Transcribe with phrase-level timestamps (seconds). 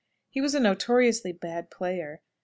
[0.31, 2.21] He was a notoriously bad player.